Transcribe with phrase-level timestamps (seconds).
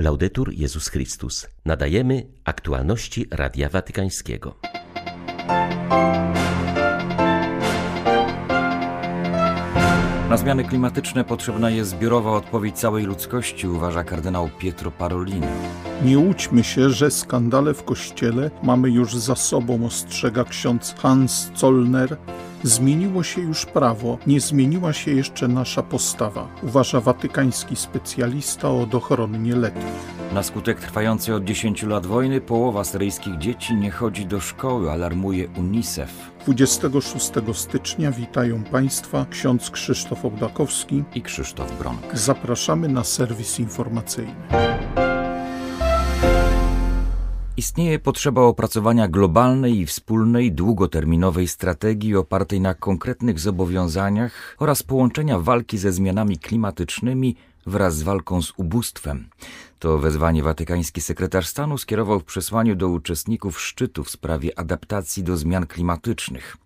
[0.00, 1.46] Laudetur Jezus Chrystus.
[1.64, 4.54] Nadajemy aktualności Radia Watykańskiego.
[10.30, 15.46] Na zmiany klimatyczne potrzebna jest zbiorowa odpowiedź całej ludzkości, uważa kardynał Pietro Parolin.
[16.04, 22.16] Nie łudźmy się, że skandale w kościele mamy już za sobą, ostrzega ksiądz Hans Zollner.
[22.62, 29.38] Zmieniło się już prawo, nie zmieniła się jeszcze nasza postawa, uważa watykański specjalista od ochrony
[29.38, 30.20] nieletnich.
[30.32, 35.48] Na skutek trwającej od 10 lat wojny połowa syryjskich dzieci nie chodzi do szkoły, alarmuje
[35.48, 36.30] UNICEF.
[36.46, 42.00] 26 stycznia witają Państwa ksiądz Krzysztof Ołdakowski i Krzysztof Bronk.
[42.12, 44.34] Zapraszamy na serwis informacyjny.
[47.60, 55.78] Istnieje potrzeba opracowania globalnej i wspólnej, długoterminowej strategii opartej na konkretnych zobowiązaniach oraz połączenia walki
[55.78, 59.28] ze zmianami klimatycznymi wraz z walką z ubóstwem.
[59.78, 65.36] To wezwanie watykański sekretarz stanu skierował w przesłaniu do uczestników szczytu w sprawie adaptacji do
[65.36, 66.56] zmian klimatycznych.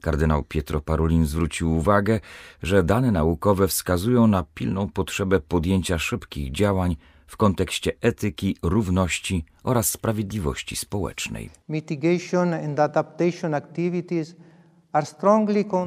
[0.00, 2.20] Kardynał Pietro Parolin zwrócił uwagę,
[2.62, 9.90] że dane naukowe wskazują na pilną potrzebę podjęcia szybkich działań w kontekście etyki, równości oraz
[9.90, 11.50] sprawiedliwości społecznej.
[11.68, 14.36] Mitigation and adaptation activities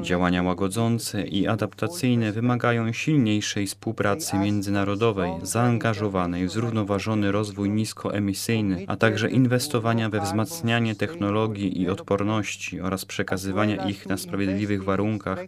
[0.02, 9.30] Działania łagodzące i adaptacyjne wymagają silniejszej współpracy międzynarodowej, zaangażowanej w zrównoważony rozwój niskoemisyjny, a także
[9.30, 15.38] inwestowania we wzmacnianie technologii i odporności oraz przekazywania ich na sprawiedliwych warunkach,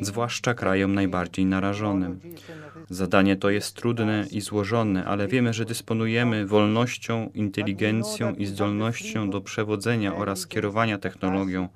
[0.00, 2.20] zwłaszcza krajom najbardziej narażonym.
[2.90, 9.40] Zadanie to jest trudne i złożone, ale wiemy, że dysponujemy wolnością, inteligencją i zdolnością do
[9.40, 11.68] przewodzenia oraz kierowania technologią,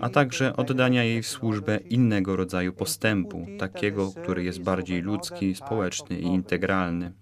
[0.00, 6.18] a także oddania jej w służbę innego rodzaju postępu, takiego, który jest bardziej ludzki, społeczny
[6.18, 7.12] i integralny.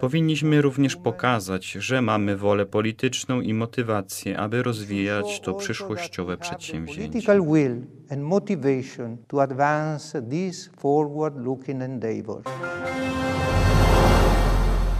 [0.00, 7.20] Powinniśmy również pokazać, że mamy wolę polityczną i motywację, aby rozwijać to przyszłościowe przedsięwzięcie.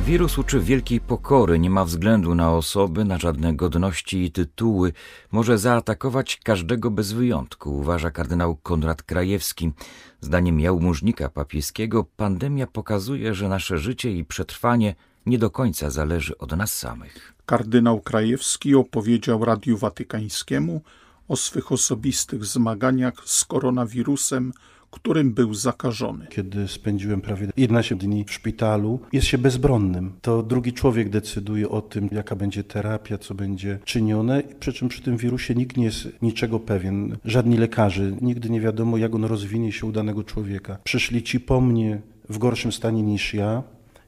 [0.07, 4.93] Wirus uczy wielkiej pokory, nie ma względu na osoby, na żadne godności i tytuły.
[5.33, 9.73] Może zaatakować każdego bez wyjątku, uważa kardynał Konrad Krajewski.
[10.21, 14.95] Zdaniem jałmużnika papieskiego pandemia pokazuje, że nasze życie i przetrwanie
[15.27, 17.35] nie do końca zależy od nas samych.
[17.47, 20.81] Kardynał Krajewski opowiedział Radiu Watykańskiemu
[21.31, 24.53] o swych osobistych zmaganiach z koronawirusem
[24.91, 26.27] którym był zakażony.
[26.31, 30.13] Kiedy spędziłem prawie 11 dni w szpitalu, jest się bezbronnym.
[30.23, 35.03] To drugi człowiek decyduje o tym, jaka będzie terapia, co będzie czynione, przy czym przy
[35.03, 37.17] tym wirusie nikt nie jest niczego pewien.
[37.25, 40.79] Żadni lekarze, nigdy nie wiadomo, jak on rozwinie się u danego człowieka.
[40.85, 43.63] Przyszli ci po mnie w gorszym stanie niż ja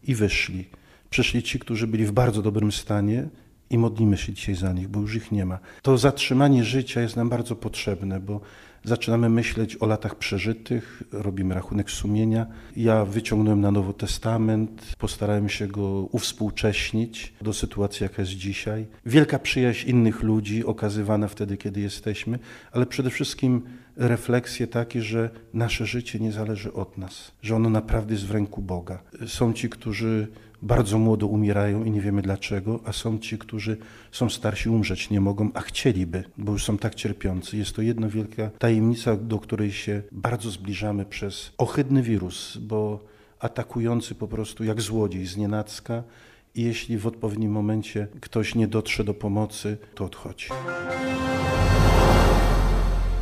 [0.04, 0.68] i wyszli.
[1.10, 3.28] Przyszli ci, którzy byli w bardzo dobrym stanie
[3.72, 5.58] i modlimy się dzisiaj za nich, bo już ich nie ma.
[5.82, 8.40] To zatrzymanie życia jest nam bardzo potrzebne, bo
[8.84, 12.46] zaczynamy myśleć o latach przeżytych, robimy rachunek sumienia.
[12.76, 18.86] Ja wyciągnąłem na Nowy Testament, postarałem się go uwspółcześnić do sytuacji, jaka jest dzisiaj.
[19.06, 22.38] Wielka przyjaźń innych ludzi okazywana wtedy, kiedy jesteśmy,
[22.72, 23.62] ale przede wszystkim
[23.96, 28.62] refleksje takie, że nasze życie nie zależy od nas, że ono naprawdę jest w ręku
[28.62, 29.02] Boga.
[29.26, 30.28] Są ci, którzy
[30.62, 33.76] bardzo młodo umierają i nie wiemy dlaczego, a są ci, którzy
[34.12, 37.56] są starsi, umrzeć nie mogą, a chcieliby, bo już są tak cierpiący.
[37.56, 43.04] Jest to jedna wielka tajemnica, do której się bardzo zbliżamy przez ohydny wirus, bo
[43.38, 46.02] atakujący po prostu jak złodziej z nienacka
[46.54, 50.48] i jeśli w odpowiednim momencie ktoś nie dotrze do pomocy, to odchodzi.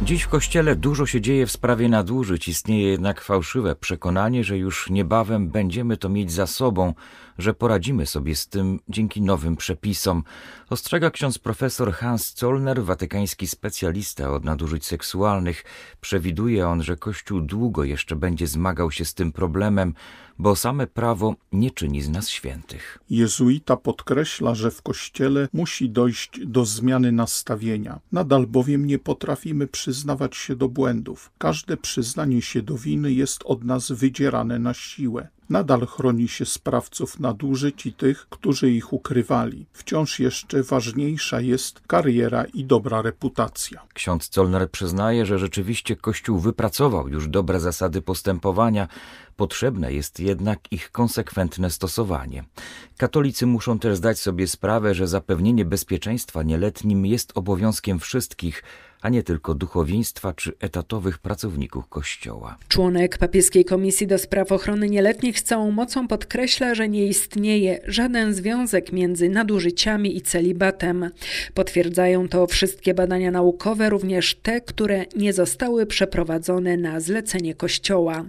[0.02, 4.90] Dziś w kościele dużo się dzieje w sprawie nadużyć, istnieje jednak fałszywe przekonanie, że już
[4.90, 6.94] niebawem będziemy to mieć za sobą,
[7.38, 10.24] że poradzimy sobie z tym dzięki nowym przepisom.
[10.70, 15.64] Ostrzega ksiądz profesor Hans Zollner, watykański specjalista od nadużyć seksualnych.
[16.00, 19.94] Przewiduje on, że Kościół długo jeszcze będzie zmagał się z tym problemem,
[20.40, 22.98] bo same prawo nie czyni z nas świętych.
[23.10, 28.00] Jezuita podkreśla, że w Kościele musi dojść do zmiany nastawienia.
[28.12, 31.30] Nadal bowiem nie potrafimy przyznawać się do błędów.
[31.38, 35.28] Każde przyznanie się do winy jest od nas wydzierane na siłę.
[35.50, 39.66] Nadal chroni się sprawców nadużyć i tych, którzy ich ukrywali.
[39.72, 43.82] Wciąż jeszcze ważniejsza jest kariera i dobra reputacja.
[43.94, 48.88] Ksiądz Zollner przyznaje, że rzeczywiście Kościół wypracował już dobre zasady postępowania,
[49.40, 52.44] Potrzebne jest jednak ich konsekwentne stosowanie.
[52.96, 58.62] Katolicy muszą też zdać sobie sprawę, że zapewnienie bezpieczeństwa nieletnim jest obowiązkiem wszystkich,
[59.02, 62.56] a nie tylko duchowieństwa czy etatowych pracowników Kościoła.
[62.68, 68.34] Członek papieskiej Komisji do Spraw Ochrony Nieletnich z całą mocą podkreśla, że nie istnieje żaden
[68.34, 71.10] związek między nadużyciami i celibatem.
[71.54, 78.24] Potwierdzają to wszystkie badania naukowe, również te, które nie zostały przeprowadzone na zlecenie Kościoła.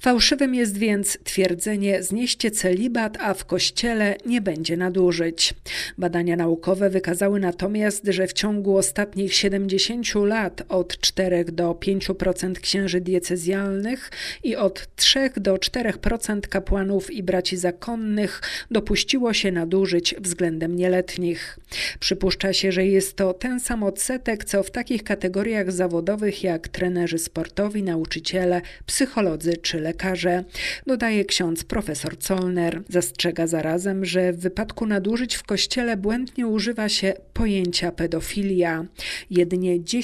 [0.00, 5.54] Fałszywym jest więc twierdzenie znieście celibat, a w Kościele nie będzie nadużyć.
[5.98, 13.00] Badania naukowe wykazały natomiast, że w ciągu ostatnich 70 lat od 4 do 5% księży
[13.00, 14.10] diecezjalnych
[14.42, 21.58] i od 3 do 4% kapłanów i braci zakonnych dopuściło się nadużyć względem nieletnich.
[22.00, 27.18] Przypuszcza się, że jest to ten sam odsetek, co w takich kategoriach zawodowych jak trenerzy
[27.18, 30.44] sportowi, nauczyciele, psycholodzy czy lekarze,
[30.86, 32.82] dodaje ksiądz profesor Zollner.
[32.88, 38.84] Zastrzega zarazem, że w wypadku nadużyć w kościele błędnie używa się pojęcia pedofilia.
[39.30, 40.01] Jedynie 10%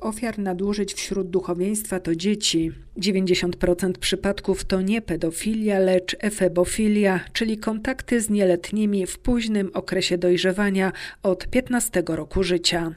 [0.00, 2.72] ofiar nadużyć wśród duchowieństwa to dzieci.
[2.98, 10.92] 90% przypadków to nie pedofilia, lecz efebofilia, czyli kontakty z nieletnimi w późnym okresie dojrzewania
[11.22, 12.94] od 15 roku życia.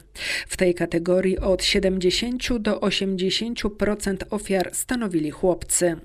[0.48, 5.96] W tej kategorii od 70 do 80% ofiar stanowili chłopcy.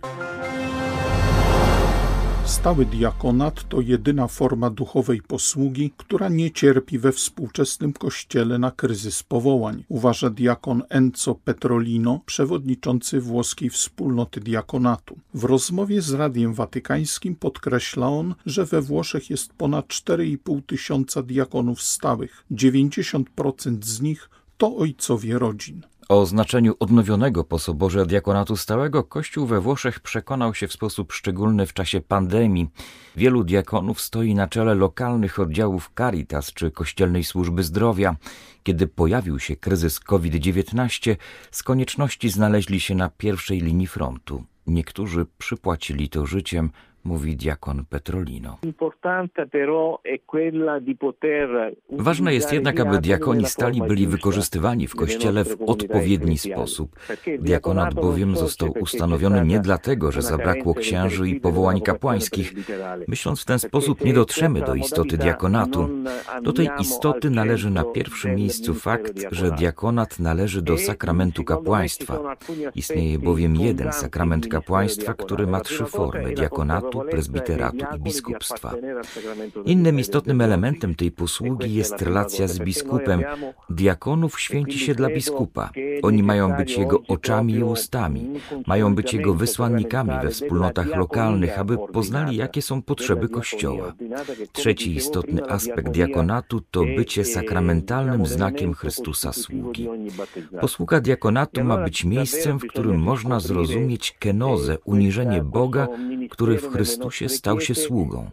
[2.52, 9.24] Stały diakonat to jedyna forma duchowej posługi, która nie cierpi we współczesnym kościele na kryzys
[9.24, 15.20] powołań, uważa diakon Enzo Petrolino, przewodniczący włoskiej wspólnoty diakonatu.
[15.34, 21.82] W rozmowie z Radiem Watykańskim podkreśla on, że we Włoszech jest ponad 4,5 tysiąca diakonów
[21.82, 22.46] stałych.
[22.52, 25.82] 90% z nich to ojcowie rodzin.
[26.12, 31.66] O znaczeniu odnowionego po soborze diakonatu stałego Kościół we Włoszech przekonał się w sposób szczególny
[31.66, 32.70] w czasie pandemii.
[33.16, 38.16] Wielu diakonów stoi na czele lokalnych oddziałów Caritas czy Kościelnej Służby Zdrowia.
[38.64, 41.16] Kiedy pojawił się kryzys COVID-19,
[41.52, 44.44] z konieczności znaleźli się na pierwszej linii frontu.
[44.68, 46.70] Niektórzy przypłacili to życiem,
[47.04, 48.58] mówi diakon Petrolino.
[51.92, 57.00] Ważne jest jednak, aby diakoni stali byli wykorzystywani w Kościele w odpowiedni sposób.
[57.40, 62.54] Diakonat bowiem został ustanowiony nie dlatego, że zabrakło księży i powołań kapłańskich.
[63.08, 65.90] Myśląc w ten sposób nie dotrzemy do istoty diakonatu.
[66.42, 72.20] Do tej istoty należy na pierwszym miejscu fakt, że diakonat należy do sakramentu kapłaństwa.
[72.76, 78.74] Istnieje bowiem jeden sakrament kapłaństwa, który ma trzy formy diakonatu, diakonatu, prezbiteratu i biskupstwa.
[79.66, 83.24] Innym istotnym elementem tej posługi jest relacja z biskupem.
[83.70, 85.70] Diakonów święci się dla biskupa.
[86.04, 88.30] Oni mają być jego oczami i ustami,
[88.68, 93.94] mają być jego wysłannikami we wspólnotach lokalnych, aby poznali, jakie są potrzeby Kościoła.
[94.52, 99.88] Trzeci istotny aspekt diakonatu to bycie sakramentalnym znakiem Chrystusa sługi.
[100.62, 105.88] Posługa diakonatu ma być miejscem, w którym można zrozumieć kenozę, uniżenie Boga,
[106.30, 108.30] który w Chrystusie Chrystusie stał się sługą.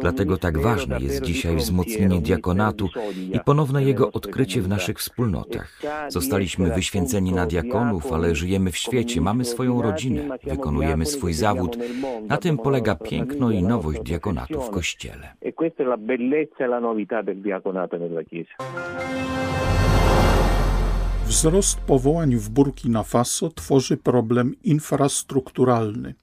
[0.00, 2.88] Dlatego tak ważne jest dzisiaj wzmocnienie diakonatu
[3.32, 5.82] i ponowne jego odkrycie w naszych wspólnotach.
[6.08, 11.78] Zostaliśmy wyświęceni na diakonów, ale żyjemy w świecie, mamy swoją rodzinę, wykonujemy swój zawód.
[12.28, 15.34] Na tym polega piękno i nowość diakonatu w Kościele.
[21.26, 26.14] Wzrost powołań w Burkina Faso tworzy problem infrastrukturalny.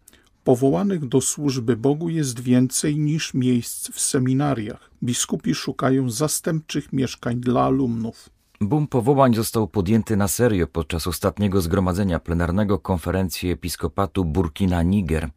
[0.43, 4.91] Powołanych do służby Bogu jest więcej niż miejsc w seminariach.
[5.03, 8.29] Biskupi szukają zastępczych mieszkań dla alumnów.
[8.61, 15.29] Boom powołań został podjęty na serio podczas ostatniego zgromadzenia plenarnego konferencji episkopatu Burkina-Niger.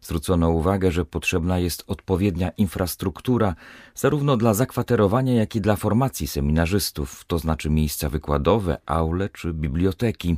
[0.00, 3.54] Zwrócono uwagę, że potrzebna jest odpowiednia infrastruktura
[3.94, 10.36] zarówno dla zakwaterowania, jak i dla formacji seminarzystów, to znaczy miejsca wykładowe, aule czy biblioteki.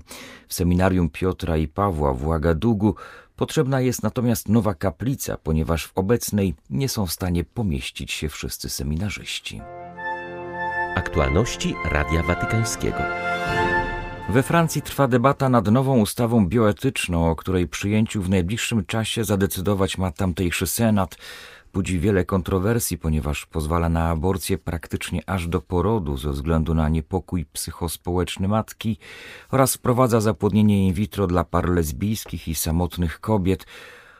[0.49, 2.95] W seminarium Piotra i Pawła w Ouagadougou
[3.37, 8.69] Potrzebna jest natomiast nowa kaplica, ponieważ w obecnej nie są w stanie pomieścić się wszyscy
[8.69, 9.61] seminarzyści.
[10.97, 12.99] Aktualności Radia Watykańskiego.
[14.29, 19.99] We Francji trwa debata nad nową ustawą bioetyczną, o której przyjęciu w najbliższym czasie zadecydować
[19.99, 21.17] ma tamtejszy senat
[21.73, 27.45] budzi wiele kontrowersji, ponieważ pozwala na aborcję praktycznie aż do porodu ze względu na niepokój
[27.53, 28.99] psychospołeczny matki
[29.51, 33.67] oraz wprowadza zapłodnienie in vitro dla par lesbijskich i samotnych kobiet.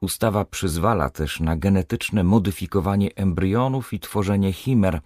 [0.01, 5.01] Ustawa przyzwala też na genetyczne modyfikowanie embrionów i tworzenie chimer.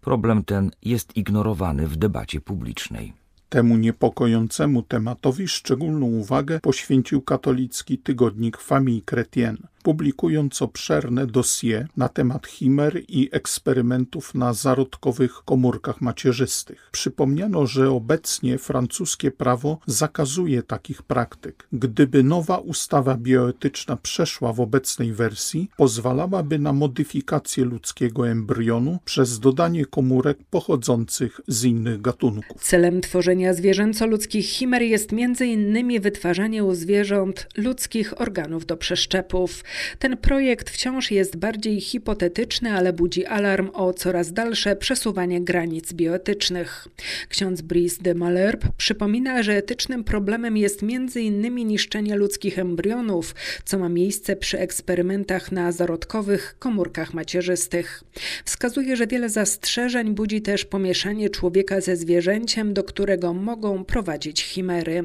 [0.00, 3.19] Problem ten jest ignorowany w debacie publicznej.
[3.50, 9.66] Temu niepokojącemu tematowi szczególną uwagę poświęcił katolicki tygodnik Famille Chrétienne.
[9.82, 16.88] Publikując obszerne dosie na temat chimer i eksperymentów na zarodkowych komórkach macierzystych.
[16.92, 21.68] Przypomniano, że obecnie francuskie prawo zakazuje takich praktyk.
[21.72, 29.86] Gdyby nowa ustawa bioetyczna przeszła w obecnej wersji, pozwalałaby na modyfikację ludzkiego embrionu przez dodanie
[29.86, 32.62] komórek pochodzących z innych gatunków.
[32.62, 36.00] Celem tworzenia zwierzęco-ludzkich chimer jest m.in.
[36.00, 39.62] wytwarzanie u zwierząt ludzkich organów do przeszczepów.
[39.98, 46.88] Ten projekt wciąż jest bardziej hipotetyczny, ale budzi alarm o coraz dalsze przesuwanie granic bioetycznych.
[47.28, 51.54] Ksiądz Brice de Malherbe przypomina, że etycznym problemem jest m.in.
[51.54, 53.34] niszczenie ludzkich embrionów,
[53.64, 58.04] co ma miejsce przy eksperymentach na zarodkowych komórkach macierzystych.
[58.44, 65.02] Wskazuje, że wiele zastrzeżeń budzi też pomieszanie człowieka ze zwierzęciem, do którego mogą prowadzić chimery.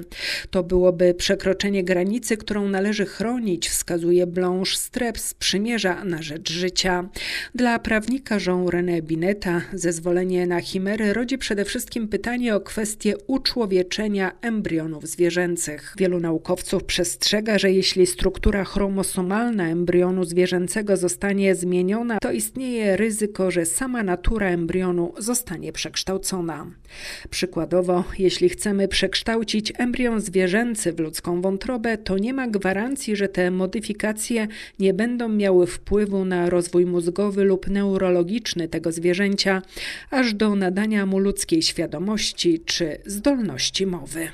[0.50, 7.09] To byłoby przekroczenie granicy, którą należy chronić, wskazuje Blanche Streps z Przymierza na rzecz życia.
[7.55, 15.07] Dla prawnika Jean-René Bineta zezwolenie na chimery rodzi przede wszystkim pytanie o kwestię uczłowieczenia embrionów
[15.07, 15.93] zwierzęcych.
[15.97, 23.65] Wielu naukowców przestrzega, że jeśli struktura chromosomalna embrionu zwierzęcego zostanie zmieniona, to istnieje ryzyko, że
[23.65, 26.67] sama natura embrionu zostanie przekształcona.
[27.29, 33.51] Przykładowo, jeśli chcemy przekształcić embrion zwierzęcy w ludzką wątrobę, to nie ma gwarancji, że te
[33.51, 34.44] modyfikacje
[34.79, 39.61] nie będą miały wpływu na rozwój mózgowy lub neurologiczny tego zwierzęcia,
[40.11, 44.27] aż do nadania mu ludzkiej świadomości czy zdolności mowy.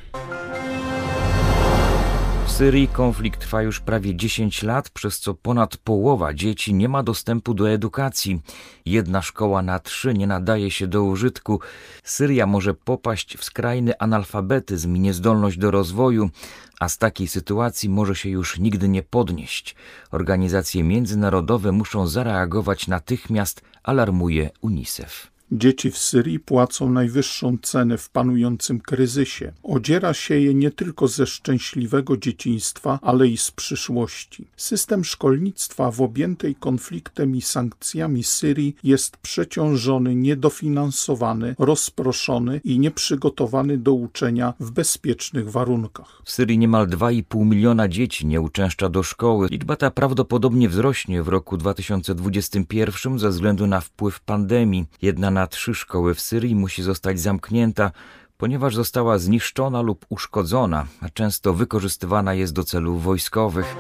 [2.62, 7.53] Syrii konflikt trwa już prawie 10 lat, przez co ponad połowa dzieci nie ma dostępu
[7.53, 8.41] do edukacji.
[8.86, 11.60] Jedna szkoła na trzy nie nadaje się do użytku.
[12.03, 16.30] Syria może popaść w skrajny analfabetyzm i niezdolność do rozwoju,
[16.80, 19.75] a z takiej sytuacji może się już nigdy nie podnieść.
[20.12, 25.31] Organizacje międzynarodowe muszą zareagować natychmiast, alarmuje UNICEF.
[25.53, 29.53] Dzieci w Syrii płacą najwyższą cenę w panującym kryzysie.
[29.63, 34.48] Odziera się je nie tylko ze szczęśliwego dzieciństwa, ale i z przyszłości.
[34.58, 43.93] System szkolnictwa w objętej konfliktem i sankcjami Syrii jest przeciążony, niedofinansowany, rozproszony i nieprzygotowany do
[43.93, 46.22] uczenia w bezpiecznych warunkach.
[46.25, 49.48] W Syrii niemal 2,5 miliona dzieci nie uczęszcza do szkoły.
[49.51, 54.86] Liczba ta prawdopodobnie wzrośnie w roku 2021 ze względu na wpływ pandemii.
[55.01, 57.92] Jedna na na trzy szkoły w Syrii musi zostać zamknięta,
[58.38, 63.76] ponieważ została zniszczona lub uszkodzona, a często wykorzystywana jest do celów wojskowych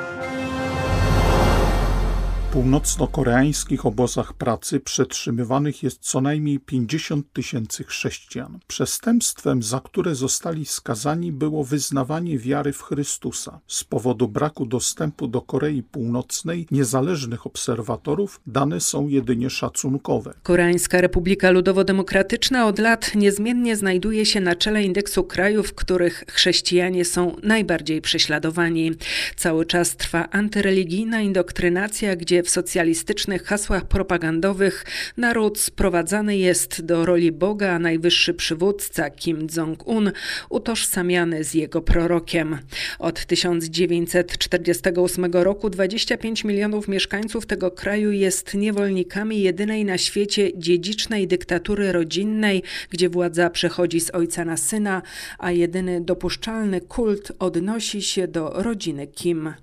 [2.51, 8.59] północno-koreańskich obozach pracy przetrzymywanych jest co najmniej 50 tysięcy chrześcijan.
[8.67, 13.59] Przestępstwem, za które zostali skazani, było wyznawanie wiary w Chrystusa.
[13.67, 20.33] Z powodu braku dostępu do Korei Północnej niezależnych obserwatorów dane są jedynie szacunkowe.
[20.43, 27.05] Koreańska Republika Ludowo-Demokratyczna od lat niezmiennie znajduje się na czele indeksu krajów, w których chrześcijanie
[27.05, 28.91] są najbardziej prześladowani.
[29.35, 34.85] Cały czas trwa antyreligijna indoktrynacja, gdzie w socjalistycznych hasłach propagandowych
[35.17, 40.11] naród sprowadzany jest do roli Boga, a najwyższy przywódca Kim Jong-un
[40.49, 42.57] utożsamiany z jego prorokiem.
[42.99, 51.91] Od 1948 roku 25 milionów mieszkańców tego kraju jest niewolnikami jedynej na świecie dziedzicznej dyktatury
[51.91, 55.01] rodzinnej, gdzie władza przechodzi z ojca na syna,
[55.39, 59.53] a jedyny dopuszczalny kult odnosi się do rodziny Kim.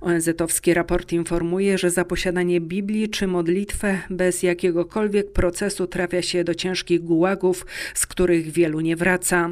[0.00, 6.54] ONZ-owski raport informuje, że za posiadanie Biblii czy modlitwę bez jakiegokolwiek procesu trafia się do
[6.54, 9.50] ciężkich gułagów, z których wielu nie wraca.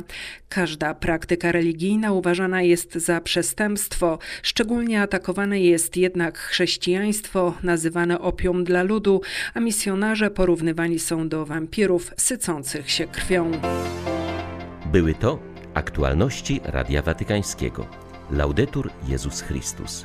[0.49, 8.83] Każda praktyka religijna uważana jest za przestępstwo, szczególnie atakowane jest jednak chrześcijaństwo, nazywane opium dla
[8.83, 9.21] ludu,
[9.55, 13.51] a misjonarze porównywani są do wampirów sycących się krwią.
[14.93, 15.39] Były to
[15.75, 17.87] aktualności Radia Watykańskiego.
[18.31, 20.05] Laudetur Jezus Chrystus.